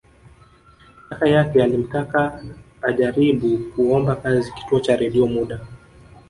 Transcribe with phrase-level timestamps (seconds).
[1.09, 2.43] Kaka yake alimtaka
[2.81, 5.59] ajaribu kuomba kazi Kituo cha Redio muda